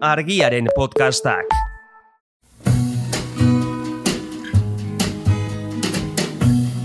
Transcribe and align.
argiaren 0.00 0.68
podcastak. 0.76 1.44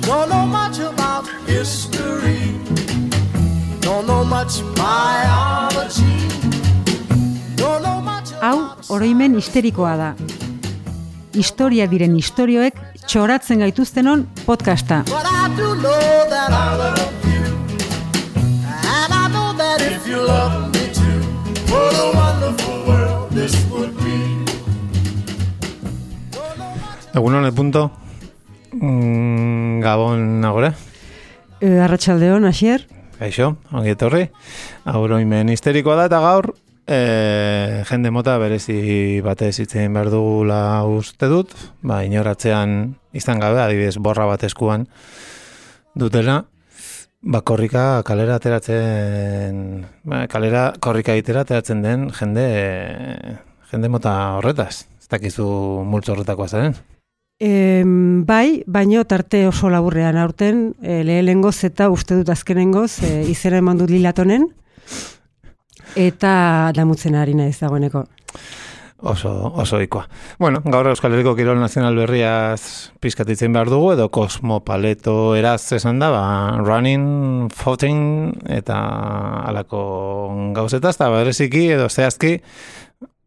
Don't 0.02 0.30
know 0.30 0.46
much 0.46 0.80
about 0.80 1.28
history. 1.48 2.54
Don't 3.82 4.08
know 4.08 4.24
much 4.24 4.62
biology. 4.76 6.28
Don't 7.56 7.82
know 7.82 8.02
much 8.02 8.34
Hau, 8.42 8.76
oroimen 8.90 9.36
histerikoa 9.36 9.98
da. 9.98 10.14
Historia 11.34 11.88
diren 11.90 12.16
istorioek 12.18 12.78
txoratzen 13.08 13.64
gaituztenon 13.64 14.28
podcasta. 14.46 15.04
But 15.10 15.26
I 15.26 15.50
do 15.58 15.76
know 15.76 16.30
that 16.30 16.50
I 16.52 16.78
love 16.78 17.23
Egun 27.14 27.36
honet 27.38 27.54
punto, 27.54 27.92
mm, 28.74 29.80
Gabon 29.82 30.44
agora, 30.46 30.74
E, 31.64 31.80
Arratxaldeon, 31.80 32.44
Asier? 32.44 32.88
gaixo, 33.20 33.56
ongi 33.72 33.94
etorri. 33.94 34.26
Auroimen 34.84 35.48
histerikoa 35.54 35.96
da 35.96 36.08
eta 36.10 36.20
gaur, 36.20 36.50
e, 36.88 37.84
jende 37.88 38.12
mota 38.12 38.36
berezi 38.42 39.22
batez 39.24 39.54
hitzein 39.62 39.94
behar 39.94 40.10
dugula 40.12 40.84
uste 40.84 41.30
dut, 41.32 41.54
ba, 41.82 42.02
inoratzean 42.04 42.98
izan 43.14 43.40
gabe, 43.40 43.62
adibidez 43.62 43.96
borra 43.96 44.26
bat 44.28 44.44
eskuan 44.44 44.90
dutela, 45.96 46.42
ba, 47.22 47.42
korrika 47.48 48.04
kalera 48.04 48.42
ateratzen, 48.42 49.86
ba, 50.04 50.26
kalera 50.28 50.74
korrika 50.84 51.16
egitera 51.16 51.46
ateratzen 51.48 51.86
den 51.86 52.10
jende, 52.12 52.48
jende 53.72 53.88
mota 53.94 54.18
horretaz. 54.42 54.90
Ez 55.00 55.08
dakizu 55.08 55.46
multzo 55.88 56.18
horretakoa 56.18 56.50
zaren. 56.50 56.76
E, 57.44 57.84
bai, 58.24 58.64
baino 58.72 59.04
tarte 59.04 59.42
oso 59.50 59.68
laburrean 59.68 60.16
aurten, 60.16 60.70
e, 60.80 61.02
lehelengoz 61.04 61.58
eta 61.68 61.90
uste 61.92 62.16
dut 62.22 62.30
azkenengoz, 62.32 63.02
e, 63.04 63.26
izena 63.28 63.60
eman 63.60 63.82
dut 63.82 63.92
lilatonen, 63.92 64.46
eta 66.00 66.72
damutzen 66.72 67.20
ari 67.20 67.36
naiz 67.36 67.58
dagoeneko. 67.60 68.06
Oso, 69.04 69.34
oso 69.60 69.82
ikoa. 69.84 70.06
Bueno, 70.40 70.62
gaur 70.64 70.88
Euskal 70.88 71.12
Herriko 71.12 71.36
Kirol 71.36 71.60
Nazional 71.60 72.00
berriaz 72.00 72.94
pizkatitzen 73.04 73.52
behar 73.52 73.68
dugu, 73.68 73.92
edo 73.98 74.08
Cosmo 74.08 74.62
Paleto 74.64 75.36
eraz 75.36 75.66
esan 75.76 76.00
da, 76.00 76.14
ba, 76.16 76.24
running, 76.64 77.52
footing, 77.52 78.38
eta 78.48 78.80
alako 79.52 79.84
gauzetaz, 80.56 80.96
eta 80.96 81.12
bereziki 81.12 81.68
edo 81.76 81.92
zehazki 81.92 82.38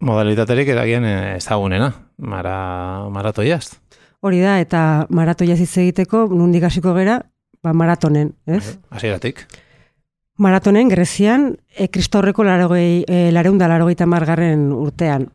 modalitaterik 0.00 0.72
eragian 0.72 1.04
ezagunena, 1.36 1.92
mara, 2.16 3.10
maratoiaz. 3.12 3.76
Hori 4.24 4.40
da, 4.40 4.58
eta 4.60 4.80
maratoia 5.10 5.56
hitz 5.58 5.76
egiteko, 5.82 6.26
nundik 6.32 6.64
hasiko 6.66 6.94
gera, 6.96 7.20
ba, 7.62 7.72
maratonen, 7.76 8.32
ez? 8.46 8.78
Hasieratik. 8.90 9.44
Maratonen, 10.38 10.88
Grezian, 10.92 11.54
e, 11.72 11.88
kristorreko 11.88 12.44
larogei, 12.44 13.04
e, 13.08 13.30
lareunda 13.32 13.68
larogeita 13.68 14.06
margarren 14.06 14.68
urtean. 14.72 15.30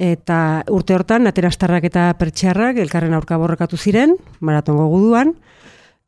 Eta 0.00 0.62
urte 0.72 0.96
hortan, 0.96 1.28
atenastarrak 1.28 1.84
eta 1.84 2.06
pertsiarrak 2.18 2.80
elkarren 2.80 3.14
aurka 3.14 3.36
borrokatu 3.38 3.76
ziren, 3.76 4.16
maratongo 4.40 4.88
guduan, 4.88 5.34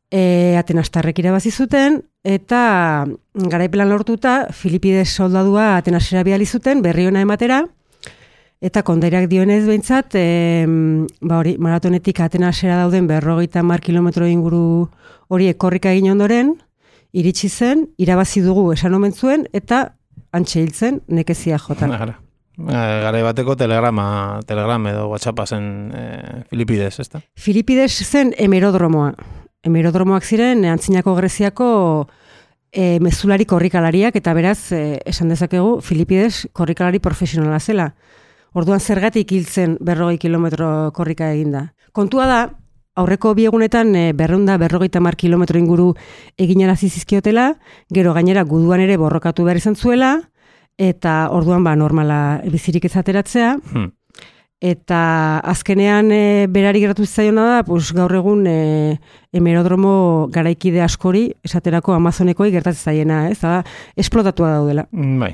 e, 0.09 0.55
atenastarrek 0.57 1.21
irabazi 1.21 1.51
zuten, 1.51 2.01
eta 2.25 3.05
garaipelan 3.33 3.93
lortuta, 3.93 4.47
Filipides 4.51 5.09
soldadua 5.13 5.75
atenasera 5.77 6.25
bihali 6.25 6.45
zuten, 6.45 6.81
berri 6.81 7.07
ona 7.07 7.21
ematera, 7.21 7.63
eta 8.65 8.81
kondairak 8.81 9.27
dionez 9.29 9.63
behintzat, 9.67 10.15
e, 10.17 10.65
ba 11.21 11.39
hori, 11.41 11.55
maratonetik 11.61 12.19
atenasera 12.25 12.79
dauden 12.81 13.07
berrogeita 13.09 13.61
mar 13.63 13.83
kilometro 13.85 14.25
inguru 14.25 14.87
hori 15.29 15.51
korrika 15.53 15.93
egin 15.93 16.15
ondoren, 16.15 16.55
iritsi 17.13 17.49
zen, 17.49 17.85
irabazi 18.01 18.41
dugu 18.41 18.71
esan 18.73 18.97
omen 18.97 19.13
zuen, 19.13 19.45
eta 19.53 19.85
antxe 20.35 20.63
hil 20.63 20.73
zen 20.73 21.01
nekezia 21.07 21.59
jotan. 21.61 21.93
Gara. 21.93 22.17
Garai 22.55 23.21
bateko 23.21 23.57
telegrama, 23.59 24.39
telegram 24.47 24.85
edo 24.87 25.07
whatsappa 25.11 25.45
zen 25.45 25.65
e, 25.91 26.03
Filipides, 26.49 26.99
ezta? 27.03 27.21
Filipides 27.35 27.91
zen 28.05 28.33
emerodromoa. 28.39 29.11
Emerodromoak 29.65 30.23
ziren 30.23 30.63
eh, 30.63 30.71
antzinako 30.71 31.15
Greziako 31.17 31.67
e, 32.71 32.99
mezulari 33.03 33.45
korrikalariak 33.49 34.15
eta 34.15 34.33
beraz 34.37 34.71
e, 34.71 35.01
esan 35.05 35.33
dezakegu 35.33 35.81
Filipides 35.83 36.45
korrikalari 36.53 37.01
profesionala 37.03 37.59
zela. 37.59 37.91
Orduan 38.55 38.79
zergatik 38.79 39.33
hiltzen 39.35 39.75
berrogei 39.83 40.17
kilometro 40.17 40.91
korrika 40.95 41.27
eginda. 41.33 41.73
Kontua 41.91 42.27
da, 42.29 42.37
aurreko 42.95 43.33
biegunetan 43.35 43.91
e, 43.99 44.05
berreunda 44.15 44.55
berrogeita 44.57 45.01
mar 45.03 45.17
kilometro 45.19 45.59
inguru 45.59 45.89
eginarazi 46.39 46.87
zizkiotela, 46.87 47.49
gero 47.91 48.13
gainera 48.15 48.45
guduan 48.47 48.79
ere 48.85 48.95
borrokatu 48.97 49.43
behar 49.43 49.59
izan 49.59 49.75
zuela, 49.75 50.15
eta 50.79 51.25
orduan 51.35 51.67
ba 51.67 51.75
normala 51.75 52.41
bizirik 52.51 52.87
ez 52.87 52.95
ateratzea, 52.95 53.57
Hmm. 53.73 53.91
Eta 54.65 55.41
azkenean 55.43 56.07
e, 56.15 56.47
berari 56.49 56.79
geratu 56.79 57.03
zitzaiona 57.03 57.43
da, 57.45 57.57
pues, 57.67 57.91
gaur 57.93 58.15
egun 58.15 58.47
e, 58.47 58.97
emerodromo 59.35 60.29
garaikide 60.31 60.81
askori, 60.81 61.27
esaterako 61.43 61.93
Amazonekoi 61.93 62.49
gertatzen 62.55 62.95
zaiena, 62.95 63.19
ez? 63.29 63.41
Da, 63.43 63.59
esplotatua 63.99 64.55
daudela. 64.55 64.87
Mm, 64.95 65.19
Bai. 65.19 65.33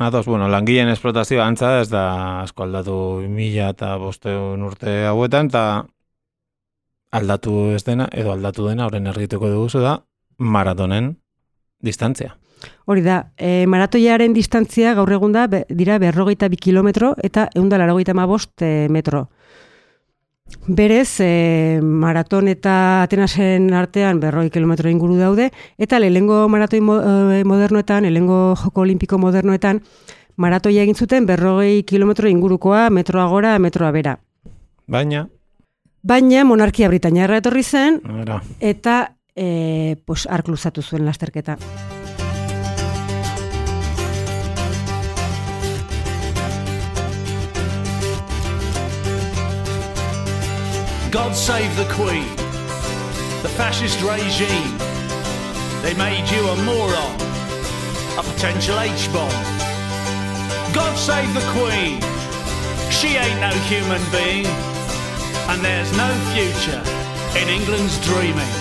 Ados, 0.00 0.24
bueno, 0.24 0.48
langileen 0.48 0.88
esplotazioa 0.88 1.46
antza 1.46 1.74
ez 1.82 1.90
da 1.92 2.04
asko 2.40 2.64
aldatu 2.64 2.94
mila 3.28 3.68
eta 3.74 3.90
bosteun 4.00 4.62
urte 4.64 5.02
hauetan, 5.04 5.50
eta 5.52 5.64
aldatu 7.12 7.74
ez 7.76 7.82
dena, 7.84 8.06
edo 8.08 8.32
aldatu 8.32 8.70
dena, 8.70 8.86
horren 8.86 9.10
ergituko 9.12 9.50
dugu 9.52 9.82
da, 9.84 9.98
maratonen 10.38 11.12
distantzia. 11.84 12.38
Hori 12.86 13.02
da, 13.02 13.18
e, 13.36 13.66
maratoiaren 13.66 14.32
distantzia 14.32 14.94
gaur 14.94 15.12
egun 15.12 15.32
da, 15.34 15.46
be, 15.46 15.64
dira 15.68 15.98
berrogeita 15.98 16.48
bi 16.48 16.56
kilometro 16.56 17.12
eta 17.22 17.48
eunda 17.54 17.78
larogeita 17.78 18.14
bost 18.26 18.62
e, 18.62 18.88
metro. 18.88 19.28
Berez, 20.66 21.20
e, 21.20 21.80
maraton 21.82 22.48
eta 22.48 23.02
Atenasen 23.02 23.72
artean 23.74 24.20
berroi 24.22 24.48
kilometro 24.50 24.90
inguru 24.90 25.16
daude, 25.18 25.50
eta 25.78 25.98
lehengo 25.98 26.46
maratoi 26.48 26.80
mo, 26.80 27.00
e, 27.02 27.42
modernoetan, 27.44 28.06
lehengo 28.06 28.54
joko 28.56 28.84
olimpiko 28.86 29.18
modernoetan, 29.18 29.82
maratoia 30.36 30.82
egin 30.86 30.94
zuten 30.94 31.26
berrogei 31.26 31.82
kilometro 31.82 32.28
ingurukoa 32.28 32.90
metroa 32.90 33.26
gora, 33.26 33.58
metroa 33.58 33.90
bera. 33.90 34.18
Baina, 34.86 35.26
Baina 36.02 36.42
monarkia 36.42 36.88
britainiarra 36.90 37.38
etorri 37.38 37.62
zen, 37.62 38.00
era, 38.24 38.40
eta 38.58 39.14
e, 39.36 39.96
pues, 40.04 40.26
ark 40.26 40.48
luzatu 40.50 40.82
zuen 40.82 41.06
lasterketa. 41.06 41.58
God 51.12 51.36
save 51.36 51.76
the 51.76 51.84
Queen, 51.92 52.24
the 53.44 53.52
fascist 53.60 54.00
regime. 54.00 54.78
They 55.82 55.92
made 55.92 56.24
you 56.32 56.40
a 56.48 56.56
moron, 56.64 57.20
a 58.16 58.22
potential 58.24 58.80
H-bomb. 58.80 59.28
God 60.72 60.96
save 60.96 61.28
the 61.34 61.44
Queen, 61.52 62.00
she 62.88 63.20
ain't 63.20 63.40
no 63.44 63.52
human 63.68 64.00
being, 64.08 64.48
and 65.52 65.60
there's 65.60 65.92
no 66.00 66.08
future 66.32 66.80
in 67.36 67.46
England's 67.46 68.00
dreaming. 68.08 68.52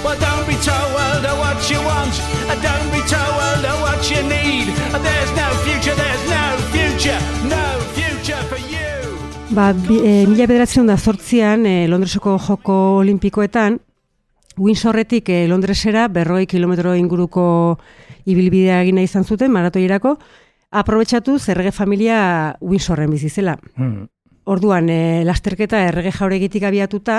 Well, 0.00 0.16
don't 0.16 0.48
be 0.48 0.56
told 0.64 0.96
what 0.96 1.60
you 1.68 1.76
want, 1.84 2.16
and 2.48 2.56
don't 2.64 2.88
be 2.88 3.04
told 3.04 3.36
what 3.84 4.00
you 4.08 4.22
need. 4.24 4.72
There's 4.96 5.32
no 5.36 5.48
future, 5.60 5.94
there's 5.94 6.24
no 6.24 6.56
future, 6.72 7.20
no. 7.44 7.89
Ba, 9.50 9.72
bi, 9.74 9.96
e, 9.98 10.26
mila 10.30 10.44
bederatzen 10.46 10.86
da 10.86 10.94
zortzian, 10.94 11.64
e, 11.66 11.88
Londreseko 11.90 12.36
joko 12.38 12.74
olimpikoetan, 13.00 13.80
Windsorretik 14.62 15.26
e, 15.28 15.48
Londresera 15.50 16.04
berroi 16.06 16.44
kilometro 16.46 16.92
inguruko 16.94 17.42
ibilbidea 18.30 18.76
egina 18.84 19.02
izan 19.02 19.24
zuten, 19.26 19.50
maratoierako, 19.50 20.12
aprobetsatu 20.70 21.34
zerrege 21.40 21.72
familia 21.74 22.20
Windsorren 22.60 23.10
bizi 23.10 23.28
zela. 23.28 23.56
hmm, 23.74 24.06
Orduan, 24.44 24.88
e, 24.88 25.24
lasterketa 25.26 25.80
errege 25.88 26.12
jauregitik 26.14 26.62
abiatuta, 26.62 27.16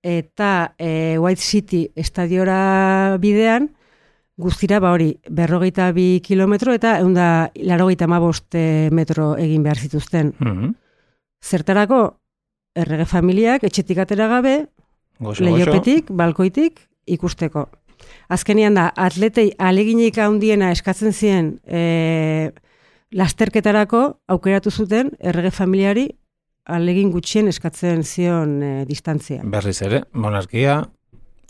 eta 0.00 0.74
e, 0.78 1.18
White 1.18 1.42
City 1.42 1.82
estadiora 1.94 3.18
bidean, 3.20 3.68
guztira 4.40 4.80
ba 4.80 4.94
hori, 4.96 5.18
berrogeita 5.28 5.90
bi 5.92 6.22
kilometro 6.24 6.72
eta 6.72 6.96
eunda 7.00 7.50
larogeita 7.60 8.08
mabost 8.08 8.56
metro 8.90 9.36
egin 9.36 9.62
behar 9.62 9.84
zituzten. 9.84 10.32
hmm, 10.38 10.72
Zertarako, 11.44 12.02
errege 12.74 13.06
familiak 13.06 13.64
etxetik 13.68 14.00
atera 14.02 14.28
gabe, 14.30 14.56
leiopetik, 15.20 16.10
balkoitik, 16.10 16.80
ikusteko. 17.06 17.68
Azkenean 18.32 18.76
da, 18.78 18.88
atletei 18.96 19.50
aleginik 19.58 20.18
handiena 20.18 20.70
eskatzen 20.74 21.12
zien 21.12 21.54
e, 21.64 22.50
lasterketarako 23.14 24.02
aukeratu 24.34 24.72
zuten 24.72 25.12
errege 25.20 25.52
familiari 25.54 26.08
alegin 26.64 27.10
gutxien 27.12 27.48
eskatzen 27.52 28.02
zion 28.02 28.60
e, 28.62 28.72
distantzia. 28.88 29.42
Berriz 29.44 29.80
ere, 29.84 30.02
monarkia, 30.12 30.80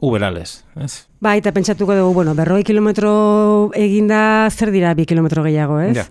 uberales, 0.03 0.65
ez? 0.83 1.07
Ba, 1.23 1.37
eta 1.39 1.53
pentsatuko 1.55 1.95
dugu, 1.97 2.15
bueno, 2.19 2.35
berroi 2.35 2.65
kilometro 2.67 3.71
eginda 3.79 4.51
zer 4.51 4.75
dira 4.75 4.95
bi 4.99 5.07
kilometro 5.07 5.45
gehiago, 5.47 5.79
ez? 5.81 5.95
Ja. 6.03 6.09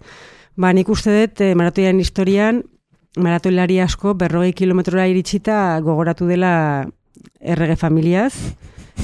Ba, 0.56 0.72
nik 0.74 0.90
uste 0.90 1.14
dut, 1.14 1.42
eh, 1.42 1.54
maratoian 1.58 2.00
historian, 2.00 2.64
maratoilari 3.18 3.80
asko 3.84 4.14
berrogei 4.18 4.54
kilometrora 4.58 5.08
iritsita 5.08 5.80
gogoratu 5.86 6.28
dela 6.28 6.86
errege 7.40 7.76
familiaz, 7.76 8.34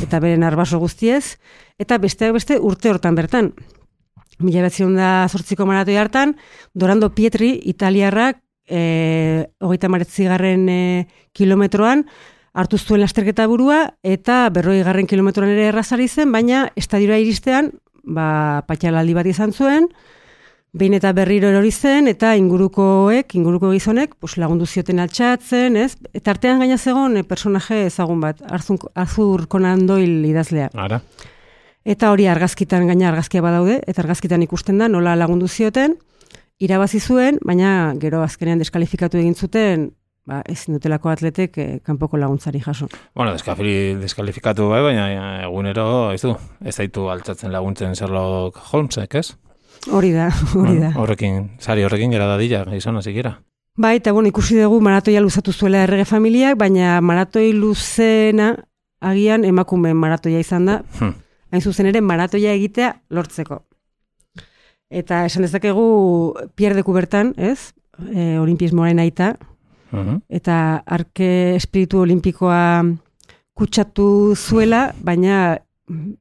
eta 0.01 0.19
beren 0.19 0.44
arbaso 0.44 0.79
guztiez, 0.79 1.38
eta 1.79 1.97
besteak 2.01 2.33
beste 2.33 2.59
urte 2.59 2.89
hortan 2.89 3.17
bertan. 3.17 3.53
Mila 4.39 4.63
batzion 4.63 4.95
da 4.95 5.27
zortziko 5.27 5.65
maratoi 5.67 5.97
hartan, 6.00 6.35
Dorando 6.73 7.09
Pietri, 7.13 7.57
italiarrak, 7.67 8.39
e, 8.69 9.47
hogeita 9.59 9.89
maretzigarren 9.91 10.67
e, 10.69 10.81
kilometroan, 11.35 12.06
hartu 12.53 12.79
zuen 12.79 13.03
lasterketa 13.03 13.47
burua, 13.47 13.81
eta 14.03 14.47
berroi 14.53 14.79
garren 14.83 15.07
kilometroan 15.07 15.51
ere 15.51 15.67
errazari 15.73 16.07
zen, 16.07 16.31
baina 16.31 16.69
estadioa 16.79 17.19
iristean, 17.19 17.73
ba, 18.03 18.63
patxalaldi 18.67 19.17
bat 19.17 19.27
izan 19.29 19.53
zuen, 19.53 19.89
behin 20.74 20.94
eta 20.94 21.12
berriro 21.18 21.50
erori 21.50 21.71
zen, 21.71 22.07
eta 22.07 22.36
ingurukoek, 22.38 23.33
inguruko 23.36 23.71
gizonek, 23.74 24.16
pues, 24.19 24.38
lagundu 24.38 24.66
zioten 24.66 25.00
altxatzen, 25.00 25.75
ez? 25.75 25.95
Eta 26.13 26.31
artean 26.36 26.60
gaina 26.62 26.77
zegoen 26.77 27.18
e, 27.18 27.24
personaje 27.24 27.86
ezagun 27.88 28.21
bat, 28.21 28.42
Arthur, 28.45 28.92
Arthur 28.94 29.48
Conan 29.48 29.88
Doyle 29.88 30.27
idazlea. 30.30 30.69
Ara, 30.74 31.01
Eta 31.89 32.12
hori 32.12 32.27
argazkitan 32.27 32.89
gaina 32.89 33.07
argazkia 33.10 33.42
badaude, 33.42 33.80
eta 33.88 34.04
argazkitan 34.04 34.44
ikusten 34.44 34.77
da 34.77 34.89
nola 34.92 35.16
lagundu 35.18 35.48
zioten, 35.48 35.95
irabazi 36.60 37.00
zuen, 37.00 37.39
baina 37.45 37.95
gero 38.01 38.19
azkenean 38.21 38.60
deskalifikatu 38.60 39.18
egin 39.18 39.33
zuten, 39.33 39.88
ba, 40.27 40.42
ezin 40.51 40.75
dutelako 40.75 41.10
atletek 41.10 41.57
eh, 41.57 41.68
kanpoko 41.86 42.19
laguntzari 42.19 42.60
jaso. 42.60 42.89
bueno, 43.16 43.31
deskafili, 43.31 43.95
deskalifikatu 44.01 44.68
bai, 44.69 44.81
baina 44.83 45.42
egunero, 45.48 46.12
ez 46.12 46.21
du, 46.21 46.36
ez 46.62 46.75
zaitu 46.75 47.07
altzatzen 47.10 47.51
laguntzen 47.51 47.95
Sherlock 47.95 48.60
Holmesek, 48.71 49.16
ez? 49.16 49.38
Hori 49.91 50.11
da, 50.11 50.27
hori 50.53 50.75
da. 50.79 50.89
Bueno, 50.91 51.01
horrekin, 51.03 51.51
sari 51.59 51.83
horrekin 51.87 52.11
gera 52.11 52.27
dadila, 52.27 52.65
gizona 52.71 53.01
zikera. 53.01 53.37
Bai, 53.79 53.95
eta 54.01 54.11
bueno, 54.11 54.27
ikusi 54.27 54.57
dugu 54.59 54.81
maratoia 54.83 55.21
luzatu 55.23 55.53
zuela 55.53 55.83
errege 55.85 56.03
familiak, 56.05 56.57
baina 56.59 56.97
maratoi 57.01 57.53
luzena 57.55 58.51
agian 58.99 59.45
emakumeen 59.47 59.95
maratoia 59.95 60.39
izan 60.43 60.65
da, 60.67 60.81
Hm. 60.99 61.13
hain 61.51 61.61
zuzen 61.63 61.85
ere 61.87 62.01
maratoia 62.01 62.51
egitea 62.53 62.93
lortzeko. 63.09 63.61
Eta 64.89 65.23
esan 65.29 65.43
dezakegu 65.45 66.33
Pierre 66.55 66.75
de 66.75 66.83
Coubertin, 66.83 67.33
ez? 67.37 67.71
E, 68.11 68.37
olimpismoaren 68.39 68.99
aita, 68.99 69.35
Mhm. 69.91 70.19
eta 70.29 70.83
arke 70.85 71.55
espiritu 71.55 71.99
olimpikoa 72.01 72.83
kutsatu 73.53 74.35
zuela, 74.35 74.93
baina 75.01 75.57
mm, 75.87 76.11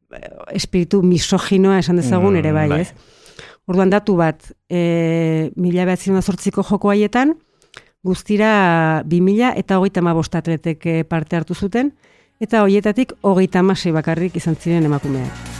espiritu 0.56 1.02
misoginoa 1.02 1.78
esan 1.78 1.96
dezagun 1.96 2.36
ere 2.36 2.52
bai, 2.52 2.66
Mm, 2.68 2.70
bai. 2.70 2.86
Orduan 3.68 3.90
datu 3.92 4.16
bat, 4.16 4.46
e, 4.72 5.50
mila 5.60 5.96
zortziko 6.22 6.62
joko 6.64 6.90
haietan, 6.90 7.34
guztira 8.02 9.02
2000 9.04 9.52
eta 9.60 9.78
hogeita 9.78 10.00
bost 10.14 10.34
atletek 10.34 10.86
eh, 10.86 11.04
parte 11.04 11.36
hartu 11.36 11.54
zuten, 11.54 11.92
eta 12.40 12.62
hoietatik 12.62 13.12
hogeita 13.22 13.58
hamasei 13.60 13.92
bakarrik 13.92 14.36
izan 14.36 14.56
ziren 14.56 14.84
emakumeak. 14.84 15.57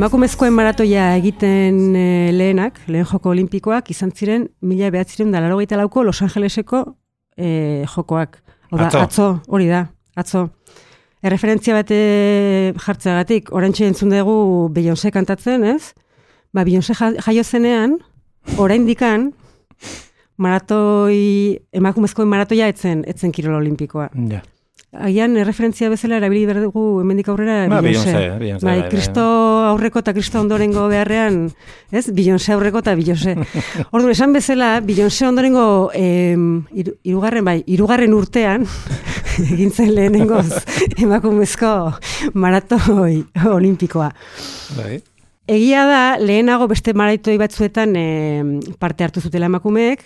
Emakumezkoen 0.00 0.54
maratoia 0.56 1.10
egiten 1.18 1.80
e, 1.92 2.02
lehenak, 2.32 2.78
lehen 2.88 3.04
joko 3.04 3.34
olimpikoak, 3.34 3.90
izan 3.92 4.08
ziren 4.16 4.46
mila 4.64 4.88
behatziren 4.94 5.28
da 5.34 5.42
larogeita 5.44 5.76
lauko 5.76 6.00
Los 6.06 6.22
Angeleseko 6.24 6.78
e, 7.36 7.84
jokoak. 7.84 8.38
Hau 8.70 8.78
da, 8.80 8.86
Atzo. 8.86 9.02
atzo, 9.02 9.26
hori 9.52 9.66
da, 9.68 9.82
atzo. 10.16 10.46
Erreferentzia 11.20 11.76
bate 11.76 11.98
jartzeagatik, 12.80 13.52
orantxe 13.52 13.90
entzun 13.90 14.14
dugu 14.14 14.70
Beyoncé 14.72 15.12
kantatzen, 15.12 15.66
ez? 15.68 15.92
Ba, 16.56 16.64
Beyoncé 16.64 16.96
ja- 16.96 17.12
jaio 17.26 17.44
zenean, 17.44 17.98
orain 18.56 18.88
dikan, 18.88 19.34
maratoi, 20.40 21.60
emakumezkoen 21.76 22.32
maratoia 22.32 22.72
etzen, 22.72 23.04
etzen 23.04 23.36
kirol 23.36 23.60
olimpikoa. 23.60 24.08
Ja. 24.32 24.40
Agian 24.90 25.36
erreferentzia 25.38 25.86
bezala 25.86 26.16
erabili 26.18 26.48
behar 26.48 26.64
dugu 26.64 26.98
hemendik 26.98 27.28
aurrera 27.30 27.68
Ba, 27.70 27.78
Beyoncé. 27.80 28.12
Bai, 28.12 28.38
bai, 28.40 28.58
bai. 28.58 28.88
Kristo 28.90 29.22
aurreko 29.68 30.00
eta 30.02 30.12
Kristo 30.16 30.40
ondorengo 30.42 30.88
beharrean, 30.90 31.44
ez? 31.94 32.08
Beyoncé 32.10 32.56
aurreko 32.56 32.82
eta 32.82 32.96
Beyoncé. 32.98 33.36
Orduan, 33.94 34.10
esan 34.10 34.34
bezala, 34.34 34.80
Beyoncé 34.82 35.28
ondorengo 35.28 35.92
em, 35.94 36.64
hirugarren 36.74 37.46
bai, 37.46 37.60
hirugarren 37.70 38.16
urtean 38.18 38.66
egintzen 39.52 39.94
lehenengoz 39.94 40.58
emakumezko 41.04 41.70
maratoi 42.34 43.22
olimpikoa. 43.46 44.10
Bai. 44.74 44.98
Egia 45.50 45.86
da, 45.86 46.02
lehenago 46.18 46.66
beste 46.70 46.98
maratoi 46.98 47.38
batzuetan 47.38 47.94
em, 47.94 48.56
parte 48.82 49.06
hartu 49.06 49.22
zutela 49.22 49.46
emakumeek, 49.46 50.02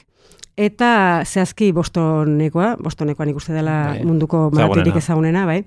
eta 0.57 1.23
zehazki 1.27 1.73
bostonekoa, 1.73 2.77
bostonekoan 2.83 3.31
ikuste 3.33 3.53
dela 3.57 3.77
Bai. 3.91 4.05
munduko 4.07 4.51
maratoirik 4.55 4.97
ezagunena, 5.01 5.47
bai. 5.47 5.65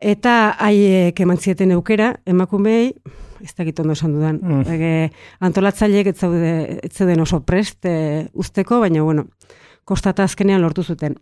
Eta 0.00 0.54
haiek 0.58 1.18
eman 1.20 1.36
zieten 1.36 1.74
eukera, 1.76 2.14
emakumei, 2.26 2.94
ez 3.44 3.52
dakit 3.56 3.80
ondo 3.80 3.92
esan 3.92 4.14
dudan, 4.14 4.38
Mm. 4.42 4.62
mm. 4.64 5.10
antolatzaileek 5.40 6.06
ez, 6.06 6.16
zaude, 6.16 6.80
ez 6.82 6.92
zeuden 6.92 7.20
oso 7.20 7.40
prest 7.44 7.84
e, 7.84 8.28
usteko, 8.32 8.80
baina 8.80 9.02
bueno, 9.02 9.26
kostata 9.84 10.24
azkenean 10.24 10.62
lortu 10.62 10.82
zuten. 10.82 11.16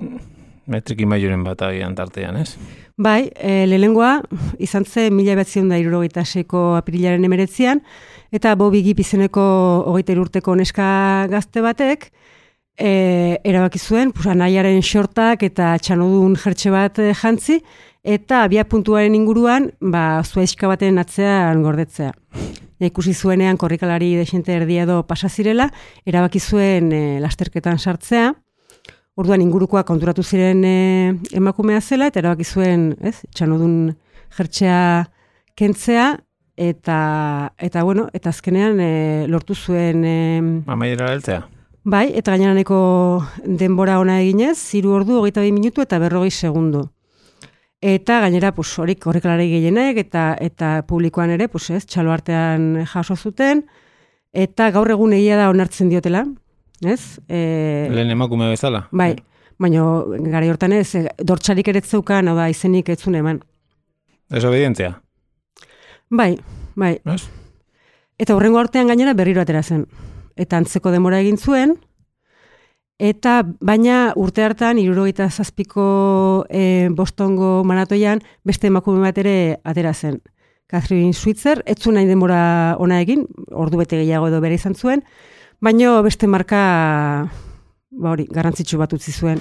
Metrik 0.69 1.01
imailuren 1.01 1.43
bat 1.45 1.63
agian 1.63 1.95
tartean, 1.97 2.37
ez? 2.37 2.57
Bai, 2.97 3.31
e, 3.35 3.67
lehenengoa 3.67 4.21
izan 4.59 4.85
zen 4.85 5.15
mila 5.17 5.35
batzion 5.35 5.69
da 5.69 5.79
irurogeita 5.79 6.25
seiko 6.25 6.77
apirilaren 6.77 7.25
emeretzian, 7.25 7.81
eta 8.31 8.55
Bobi 8.55 8.83
Gip 8.85 9.01
izeneko 9.01 9.43
hogeita 9.87 10.13
urteko 10.21 10.55
neska 10.55 11.27
gazte 11.31 11.65
batek, 11.65 12.13
e, 12.79 13.41
erabaki 13.45 13.79
zuen, 13.79 14.13
pues, 14.13 14.27
anaiaren 14.31 14.81
xortak 14.83 15.43
eta 15.43 15.75
txanodun 15.83 16.37
jertxe 16.39 16.73
bat 16.73 16.99
e, 17.03 17.13
jantzi, 17.19 17.59
eta 18.03 18.45
abia 18.47 18.65
puntuaren 18.65 19.15
inguruan, 19.19 19.73
ba, 19.81 20.23
zuaizka 20.25 20.71
baten 20.71 20.99
atzean 21.03 21.63
gordetzea. 21.67 22.15
Ja, 22.79 22.87
ikusi 22.87 23.13
zuenean 23.15 23.59
korrikalari 23.59 24.15
desente 24.15 24.55
erdia 24.55 24.85
edo 24.87 25.03
pasa 25.07 25.29
zirela, 25.29 25.69
erabaki 26.07 26.41
zuen 26.41 26.93
e, 26.93 27.03
lasterketan 27.21 27.79
sartzea, 27.79 28.33
Orduan 29.19 29.43
ingurukoa 29.43 29.81
konturatu 29.83 30.23
ziren 30.23 30.61
e, 30.63 30.75
emakumea 31.35 31.81
zela 31.83 32.07
eta 32.07 32.21
erabaki 32.21 32.45
zuen, 32.47 32.93
ez? 33.03 33.17
Txanodun 33.35 33.73
jertxea 34.37 34.79
kentzea 35.59 36.05
eta 36.55 36.99
eta 37.59 37.83
bueno, 37.83 38.07
eta 38.15 38.31
azkenean 38.31 38.79
e, 38.79 38.91
lortu 39.27 39.59
zuen 39.59 40.07
e, 40.07 40.19
Amaiera 40.71 41.11
heltzea. 41.17 41.43
Bai, 41.89 42.11
eta 42.17 42.35
gaineraneko 42.35 42.79
denbora 43.61 43.99
ona 44.03 44.19
eginez, 44.23 44.59
hiru 44.77 44.93
ordu, 44.99 45.19
hogeita 45.21 45.43
bi 45.45 45.53
minutu 45.57 45.83
eta 45.85 45.99
berrogei 46.03 46.31
segundu. 46.31 46.85
Eta 47.81 48.19
gainera, 48.25 48.51
pues, 48.55 48.73
horik 48.83 49.07
horrekalari 49.07 49.49
gehienek 49.53 50.01
eta 50.03 50.33
eta 50.43 50.83
publikoan 50.89 51.31
ere, 51.31 51.49
pues, 51.49 51.71
ez, 51.71 51.85
txalo 51.87 52.13
artean 52.13 52.85
jaso 52.93 53.17
zuten, 53.17 53.63
eta 54.33 54.71
gaur 54.75 54.91
egun 54.91 55.15
egia 55.15 55.39
da 55.39 55.49
onartzen 55.51 55.89
diotela, 55.93 56.25
ez? 56.83 57.21
E, 57.29 57.87
Lehen 57.91 58.11
emakume 58.17 58.51
bezala. 58.51 58.89
Bai, 58.91 59.15
baina 59.59 59.85
gara 60.33 60.51
hortan 60.51 60.75
ez, 60.75 60.95
eh, 60.99 61.07
dortxarik 61.23 61.69
ere 61.69 61.81
zeukan, 61.81 62.29
hau 62.29 62.37
da, 62.37 62.49
izenik 62.51 62.91
etzun 62.91 63.15
eman. 63.15 63.41
Desobedientzia. 64.29 64.99
Bai, 66.11 66.35
bai. 66.75 66.99
Ez? 67.15 67.23
Eta 68.19 68.35
horrengo 68.35 68.59
artean 68.59 68.91
gainera 68.91 69.15
berriro 69.15 69.41
atera 69.41 69.63
zen. 69.63 69.87
Eta 70.39 70.61
antzeko 70.61 70.93
demora 70.95 71.19
egin 71.21 71.37
zuen, 71.37 71.75
eta 72.99 73.43
baina 73.61 74.13
urte 74.19 74.45
hartan, 74.47 74.79
irurogeita 74.79 75.29
zazpiko 75.31 76.47
e, 76.51 76.89
bostongo 76.95 77.65
maratoian, 77.67 78.23
beste 78.47 78.71
emakume 78.71 79.03
bat 79.03 79.19
ere 79.19 79.59
atera 79.65 79.95
zen. 79.95 80.21
Catherine 80.69 81.15
Switzer, 81.17 81.63
ez 81.67 81.79
zuen 81.81 81.97
nahi 81.97 82.07
denbora 82.07 82.77
ona 82.79 83.01
egin, 83.03 83.27
ordu 83.51 83.81
bete 83.81 83.99
gehiago 84.03 84.29
edo 84.29 84.41
bere 84.45 84.59
izan 84.59 84.77
zuen, 84.77 85.03
baina 85.65 85.99
beste 86.07 86.29
marka 86.31 86.63
ba 87.91 88.11
hori, 88.15 88.29
garrantzitsu 88.31 88.79
bat 88.79 88.93
utzi 88.93 89.13
zuen. 89.13 89.41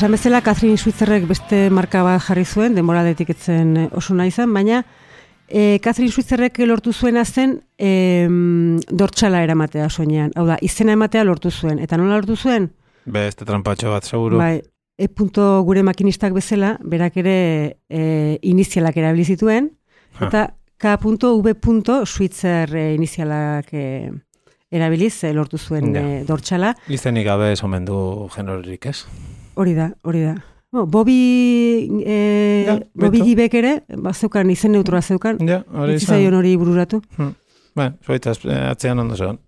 Esan 0.00 0.14
bezala, 0.16 0.38
Catherine 0.40 0.78
Schwitzerrek 0.80 1.26
beste 1.28 1.56
marka 1.68 2.00
bat 2.00 2.22
jarri 2.24 2.46
zuen, 2.48 2.72
denboraletik 2.72 3.34
etzen 3.34 3.74
eh, 3.76 3.82
oso 3.92 4.14
nahi 4.16 4.30
zen, 4.32 4.48
baina 4.56 4.78
e, 5.44 5.76
Catherine 5.84 6.08
Schwitzerrek 6.08 6.56
lortu 6.64 6.94
zuena 6.94 7.20
zen 7.28 7.58
e, 7.76 7.90
dortxala 8.88 9.42
eramatea 9.44 9.90
soinean. 9.90 10.30
Hau 10.40 10.46
da, 10.48 10.54
izena 10.64 10.94
ematea 10.96 11.26
lortu 11.28 11.52
zuen. 11.52 11.82
Eta 11.84 11.98
nola 12.00 12.16
lortu 12.16 12.32
zuen? 12.32 12.70
Beste 13.04 13.44
trampatxo 13.44 13.92
bat, 13.92 14.08
seguru. 14.08 14.38
Bai, 14.40 14.62
e 14.96 15.08
punto 15.12 15.44
gure 15.68 15.82
makinistak 15.84 16.32
bezala, 16.32 16.78
berak 16.80 17.18
ere 17.20 17.36
e, 17.92 18.38
inizialak 18.40 18.96
erabili 19.02 19.28
zituen, 19.28 19.68
eta 20.16 20.46
K 20.80 20.94
punto, 20.96 21.34
V 21.44 21.52
punto, 21.60 22.06
Switzer 22.06 22.72
e, 22.72 22.86
inizialak 22.94 23.68
e, 23.76 24.08
erabiliz 24.72 25.18
e, 25.28 25.34
lortu 25.36 25.60
zuen 25.60 25.92
Ja. 25.92 26.00
e, 26.00 26.24
dortxala. 26.24 26.72
Izenik 26.88 27.28
gabe 27.28 27.52
ez 27.52 27.60
omen 27.68 27.84
du 27.84 28.00
genororik, 28.32 28.88
ez? 28.94 29.04
Hori 29.54 29.74
da, 29.74 29.90
hori 30.02 30.22
da. 30.24 30.34
Bo, 30.70 30.86
Bobi, 30.86 32.02
e, 32.06 32.64
Ja, 32.66 32.78
Bobi. 32.94 33.22
Gibek 33.26 33.54
ere, 33.58 33.72
ba, 33.98 34.12
zeukan, 34.14 34.50
izen 34.50 34.72
neutroa 34.72 35.02
zeukan, 35.02 35.40
Ja, 35.48 35.64
hori 35.74 35.96
izan. 35.98 36.34
hori 36.34 36.56
bururatu. 36.56 37.00
Ba, 37.74 37.92
zuaitaz, 38.06 38.38
atzean 38.46 38.98
ondo 38.98 39.16
zegoen. 39.16 39.38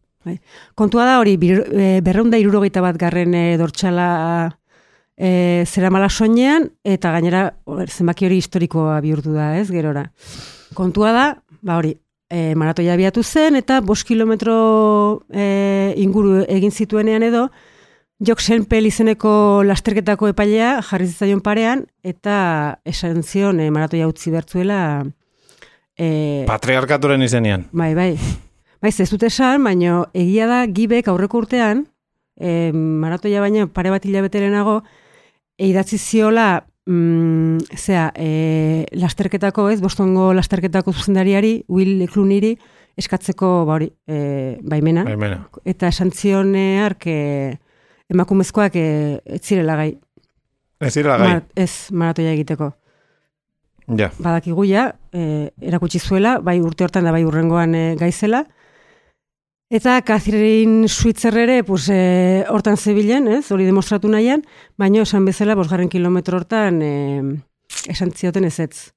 Kontua 0.74 1.04
da 1.06 1.18
hori, 1.20 1.36
bir, 1.36 1.64
e, 1.70 2.00
berreunda 2.02 2.38
irurogeita 2.38 2.80
bat 2.82 2.98
garren 2.98 3.34
e, 3.34 3.56
dortxala 3.58 4.50
e, 5.16 5.64
zeramala 5.66 6.08
soinean, 6.08 6.68
eta 6.84 7.10
gainera 7.12 7.54
zenbaki 7.88 8.26
hori 8.26 8.38
historikoa 8.42 9.00
bihurtu 9.00 9.32
da, 9.34 9.56
ez, 9.58 9.68
gerora. 9.70 10.08
Kontua 10.74 11.12
da, 11.12 11.26
ba 11.62 11.76
hori, 11.78 11.96
e, 12.30 12.54
maratoia 12.54 12.94
abiatu 12.94 13.22
zen, 13.22 13.56
eta 13.56 13.80
bost 13.80 14.06
kilometro 14.06 15.22
e, 15.30 15.94
inguru 16.02 16.42
egin 16.48 16.70
zituenean 16.70 17.22
edo, 17.22 17.48
Jok 18.22 18.38
Senpel 18.38 18.86
izeneko 18.86 19.30
lasterketako 19.66 20.28
epailea 20.30 20.76
jarri 20.86 21.08
zitzaion 21.08 21.40
parean, 21.42 21.80
eta 22.06 22.34
esan 22.86 23.24
zion 23.26 23.58
e, 23.58 23.66
maratoia 23.74 24.06
utzi 24.06 24.30
bertzuela 24.30 24.76
e, 25.98 26.44
Patriarkaturen 26.46 27.24
izenian. 27.26 27.64
Bai, 27.74 27.96
bai. 27.98 28.12
Bai, 28.82 28.92
ez 28.94 29.08
dut 29.10 29.24
esan, 29.26 29.64
baina 29.66 30.04
egia 30.14 30.46
da 30.46 30.60
gibek 30.70 31.10
aurreko 31.10 31.40
urtean, 31.42 31.82
e, 32.38 32.70
maratoia 32.74 33.42
baina 33.42 33.66
pare 33.66 33.90
bat 33.90 34.06
hilabete 34.06 34.44
lehenago, 34.44 34.76
e, 35.58 35.66
idatzi 35.72 35.98
ziola, 35.98 36.62
mm, 36.86 37.74
zera, 37.74 38.12
e, 38.14 38.86
lasterketako, 39.02 39.66
ez, 39.74 39.80
bostongo 39.82 40.30
lasterketako 40.38 40.94
zuzendariari, 40.94 41.64
Will 41.66 42.06
Clooneyri, 42.06 42.54
eskatzeko, 43.02 43.64
ba 43.66 43.80
hori, 43.80 43.90
e, 44.06 44.22
baimena. 44.62 45.08
Baimena. 45.10 45.42
Eta 45.66 45.90
esan 45.90 46.14
zion 46.14 46.54
ark, 46.86 47.10
e, 47.10 47.58
emakumezkoak 48.12 48.76
e, 48.76 48.86
ez 49.24 49.40
zirela 49.42 49.76
gai. 49.80 49.90
Ez 50.82 50.94
dira 50.94 51.16
gai. 51.18 51.28
Mar- 51.28 51.44
ez 51.56 51.72
maratoia 51.90 52.32
egiteko 52.36 52.72
Ja. 53.98 54.10
badakigu 54.22 54.64
ja, 54.64 54.94
e, 55.12 55.50
erakutsi 55.60 55.98
zuela, 55.98 56.36
bai 56.40 56.60
urte 56.62 56.84
hortan 56.86 57.04
da 57.04 57.12
bai 57.12 57.24
urrengoan 57.26 57.74
e, 57.74 57.84
gaizela. 57.98 58.44
Eta 59.72 59.96
Catherine 60.04 60.86
Switzer 60.88 61.34
ere, 61.40 61.62
pues, 61.64 61.88
e, 61.88 62.44
hortan 62.52 62.76
zebilen, 62.76 63.26
ez, 63.32 63.46
hori 63.50 63.64
demostratu 63.64 64.08
nahian, 64.12 64.42
baina 64.76 65.00
esan 65.02 65.24
bezala, 65.24 65.54
bosgarren 65.56 65.88
kilometro 65.88 66.36
hortan 66.36 66.82
e, 66.84 66.92
esan 67.88 68.12
zioten 68.12 68.44
ez 68.44 68.58
ez. 68.60 68.92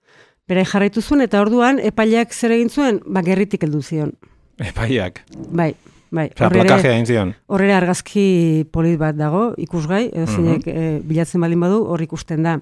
Bera 0.47 0.65
jarraitu 0.67 1.01
zuen, 1.01 1.21
eta 1.25 1.39
orduan, 1.41 1.79
epaileak 1.79 2.33
zer 2.35 2.51
egin 2.51 2.69
zuen, 2.69 2.99
ba, 3.07 3.23
gerritik 3.25 3.63
heldu 3.63 3.81
zion. 3.81 4.11
Epaiak. 4.59 5.23
Bai, 5.49 5.71
bai. 6.15 6.29
Ere- 6.31 6.49
plakajea 6.53 6.93
egin 6.93 7.05
zion. 7.05 7.33
Horre 7.47 7.73
argazki 7.73 8.65
polit 8.71 8.97
bat 8.99 9.17
dago, 9.17 9.49
ikusgai, 9.57 10.05
edo 10.13 10.25
zeinek 10.27 10.67
eh, 10.71 11.01
bilatzen 11.03 11.43
baldin 11.43 11.67
badu, 11.67 11.83
hor 11.85 12.01
ikusten 12.01 12.43
da. 12.47 12.59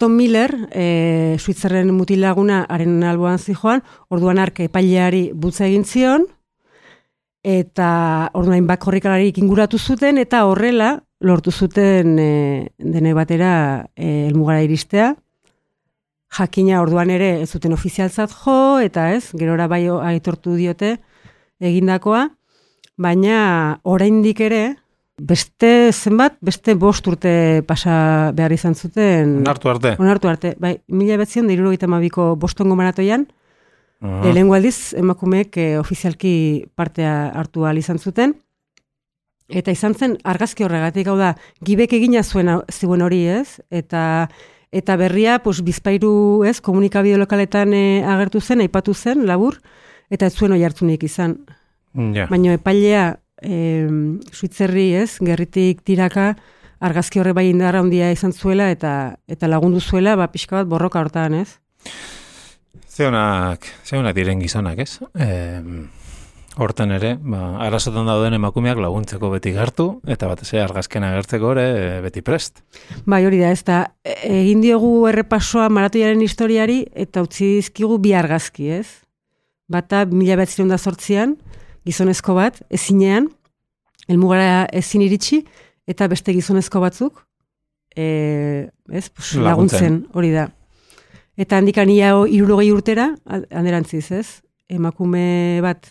Tom 0.00 0.14
Miller, 0.16 0.54
e, 0.72 1.36
Suitzerren 1.38 1.90
mutilaguna 1.92 2.62
haren 2.72 3.02
alboan 3.04 3.36
zijoan, 3.36 3.82
orduan 4.08 4.38
ark 4.40 4.62
epaileari 4.64 5.26
bultza 5.36 5.66
egin 5.66 5.84
zion, 5.84 6.24
eta 7.44 8.30
orduan 8.32 8.64
bak 8.64 8.80
korrikalarik 8.80 9.36
inguratu 9.42 9.76
zuten, 9.76 10.16
eta 10.16 10.46
horrela 10.48 11.02
lortu 11.20 11.52
zuten 11.52 12.16
e, 12.16 12.30
dene 12.78 13.12
batera 13.12 13.52
e, 13.92 14.30
elmugara 14.30 14.64
iristea. 14.64 15.10
Jakina 16.32 16.80
orduan 16.80 17.12
ere 17.12 17.34
ez 17.42 17.50
zuten 17.50 17.76
ofizialtzat 17.76 18.32
jo, 18.32 18.56
eta 18.80 19.10
ez, 19.12 19.34
gerora 19.36 19.68
bai 19.68 19.82
aitortu 20.14 20.56
diote 20.56 20.94
egindakoa, 21.60 22.28
baina 23.00 23.80
oraindik 23.84 24.40
ere, 24.44 24.62
beste 25.20 25.92
zenbat, 25.92 26.38
beste 26.40 26.74
bost 26.74 27.06
urte 27.10 27.62
pasa 27.68 28.32
behar 28.36 28.52
izan 28.52 28.74
zuten. 28.74 29.40
Onartu 29.44 29.70
arte. 29.72 29.94
Onartu 30.00 30.30
arte, 30.32 30.54
bai, 30.58 30.78
mila 30.88 31.18
betzion 31.20 31.48
da 31.48 31.54
irurogeita 31.54 31.88
mabiko 31.90 32.34
bostongo 32.40 32.76
maratoian, 32.78 33.26
Aha. 34.00 34.22
lehenengo 34.24 34.56
aldiz 34.56 34.94
emakumeek 34.96 35.58
eh, 35.60 35.74
ofizialki 35.80 36.68
partea 36.74 37.32
hartu 37.36 37.66
ahal 37.66 37.80
izan 37.80 38.00
zuten. 38.00 38.34
Eta 39.50 39.74
izan 39.74 39.96
zen 39.98 40.16
argazki 40.24 40.64
horregatik, 40.64 41.10
hau 41.10 41.18
da, 41.18 41.34
gibek 41.66 41.92
egina 41.98 42.22
zuen 42.22 42.48
zuen 42.70 43.02
hori 43.02 43.24
ez, 43.26 43.60
eta 43.70 44.30
eta 44.70 44.94
berria, 44.94 45.40
pues, 45.42 45.64
bizpairu 45.66 46.44
ez, 46.46 46.60
komunikabide 46.62 47.18
lokaletan 47.18 47.74
eh, 47.74 48.06
agertu 48.06 48.40
zen, 48.40 48.62
aipatu 48.62 48.94
zen, 48.94 49.26
labur, 49.26 49.58
eta 50.10 50.26
ez 50.26 50.34
zuen 50.34 50.52
oi 50.52 50.62
hartzunik 50.66 51.04
izan. 51.06 51.38
Ja. 52.14 52.26
Baina 52.30 52.54
epailea, 52.58 53.04
e, 53.42 53.88
Suitzerri 54.32 54.90
ez, 55.00 55.18
gerritik 55.24 55.82
tiraka, 55.86 56.34
argazki 56.80 57.20
horre 57.20 57.34
bai 57.36 57.48
indarra 57.50 57.82
handia 57.84 58.10
izan 58.12 58.32
zuela, 58.32 58.70
eta 58.72 59.16
eta 59.28 59.48
lagundu 59.50 59.80
zuela, 59.80 60.16
ba, 60.16 60.30
pixka 60.32 60.60
bat 60.60 60.70
borroka 60.70 61.00
hortan, 61.00 61.36
ez? 61.42 61.58
Zeunak, 62.90 63.66
zeunak 63.84 64.14
diren 64.16 64.40
gizonak, 64.42 64.80
ez? 64.82 64.98
E, 65.14 65.30
horten 66.60 66.90
ere, 66.96 67.14
ba, 67.20 67.56
arazotan 67.66 68.08
dauden 68.08 68.34
emakumeak 68.36 68.80
laguntzeko 68.82 69.30
beti 69.32 69.52
gartu, 69.56 69.90
eta 70.08 70.28
batez 70.30 70.50
ere 70.52 70.64
argazkena 70.64 71.12
agertzeko 71.12 71.52
ere 71.54 71.66
e, 71.68 72.00
beti 72.06 72.24
prest. 72.26 72.64
Bai, 73.06 73.22
hori 73.28 73.40
da, 73.42 73.52
ez 73.54 73.62
da, 73.66 73.82
e- 74.04 74.18
egin 74.40 74.64
diogu 74.64 74.92
errepasoa 75.10 75.68
maratoiaren 75.72 76.22
historiari, 76.24 76.82
eta 76.94 77.22
utzi 77.26 77.56
dizkigu 77.60 78.00
bi 78.02 78.16
argazki, 78.16 78.72
ez? 78.80 78.88
Bata, 79.70 80.04
mila 80.10 80.36
bat 80.36 80.50
da 80.68 80.78
sortzian, 80.78 81.36
gizonezko 81.86 82.34
bat, 82.34 82.60
ezinean, 82.70 83.28
elmugara 84.08 84.66
ezin 84.72 85.02
iritsi, 85.02 85.44
eta 85.86 86.08
beste 86.10 86.34
gizonezko 86.34 86.80
batzuk, 86.82 87.22
e, 87.94 88.68
ez, 88.90 89.08
pues, 89.08 89.34
Laguntzen. 89.34 90.06
hori 90.12 90.32
da. 90.32 90.48
Eta 91.36 91.58
handikan 91.58 91.88
ia 91.88 92.12
irurogei 92.28 92.70
urtera, 92.72 93.14
alderantziz, 93.26 94.10
ez? 94.12 94.42
Emakume 94.68 95.60
bat 95.62 95.86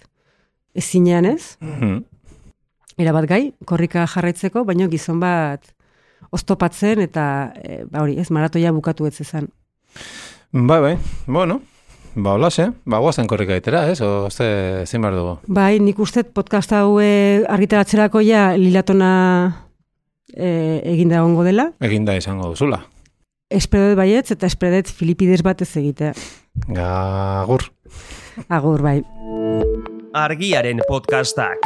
ezinean, 0.75 1.25
ez? 1.25 1.57
Mhm. 1.62 2.03
erabat 3.00 3.29
gai, 3.29 3.53
korrika 3.63 4.03
jarraitzeko, 4.12 4.65
baina 4.67 4.89
gizon 4.91 5.21
bat 5.21 5.69
oztopatzen 6.36 7.00
eta 7.00 7.53
e, 7.55 7.86
ba 7.88 8.01
hori, 8.03 8.17
ez 8.19 8.27
maratoia 8.29 8.74
bukatu 8.75 9.07
ez 9.07 9.21
ezan. 9.24 9.48
Bai, 10.51 10.81
bai, 10.81 10.98
bueno, 11.25 11.62
ba, 12.16 12.34
holase, 12.34 12.70
ba, 12.86 13.00
guazen 13.00 13.28
korrika 13.28 13.58
itera, 13.58 13.86
ez? 13.92 14.00
O, 14.01 14.30
ze, 14.30 14.86
zein 14.86 15.04
behar 15.04 15.18
dugu? 15.18 15.34
Bai, 15.48 15.80
nik 15.84 16.00
uste 16.00 16.24
podcast 16.24 16.74
hau 16.78 17.00
e, 17.01 17.44
argitaratzerako 17.48 18.24
ja 18.25 18.50
lilatona 18.58 19.12
e, 20.34 20.82
eginda 20.94 21.20
egongo 21.22 21.46
dela. 21.48 21.70
Eginda 21.80 22.16
izango 22.18 22.51
duzula. 22.54 22.84
Espero 23.50 23.89
dut 23.89 23.98
baietz 23.98 24.30
eta 24.36 24.46
espero 24.50 24.78
dut 24.78 24.92
Filipides 24.94 25.42
bat 25.46 25.62
ez 25.66 25.72
egitea. 25.82 26.13
Gagur. 26.70 27.66
Agur, 28.48 28.84
bai. 28.86 29.00
Argiaren 30.13 30.82
podcastak. 30.88 31.66